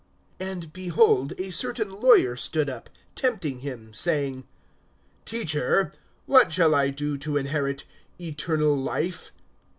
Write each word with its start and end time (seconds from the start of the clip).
(25)And, 0.39 0.73
behold, 0.73 1.33
a 1.37 1.51
certain 1.51 1.91
lawyer 2.01 2.35
stood 2.35 2.71
up, 2.71 2.89
tempting 3.13 3.59
him, 3.59 3.93
saying: 3.93 4.47
Teacher, 5.25 5.91
what 6.25 6.51
shall 6.51 6.73
I 6.73 6.89
do 6.89 7.19
to 7.19 7.37
inherit 7.37 7.85
eternal 8.19 8.75
life? 8.75 9.31